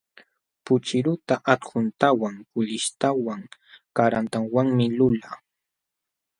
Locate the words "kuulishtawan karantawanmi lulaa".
2.51-5.35